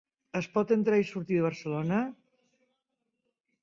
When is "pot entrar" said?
0.55-0.99